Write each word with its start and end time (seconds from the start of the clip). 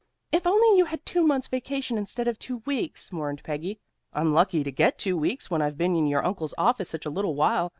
"If 0.31 0.47
only 0.47 0.75
you 0.79 0.85
had 0.85 1.05
two 1.05 1.21
months' 1.23 1.45
vacation, 1.45 1.95
instead 1.95 2.27
of 2.27 2.39
two 2.39 2.63
weeks," 2.65 3.11
mourned 3.11 3.43
Peggy. 3.43 3.79
"I'm 4.13 4.33
lucky 4.33 4.63
to 4.63 4.71
get 4.71 4.97
two 4.97 5.15
weeks, 5.15 5.51
when 5.51 5.61
I've 5.61 5.77
been 5.77 5.95
in 5.95 6.07
your 6.07 6.25
uncle's 6.25 6.55
office 6.57 6.89
such 6.89 7.05
a 7.05 7.11
little 7.11 7.35
while. 7.35 7.69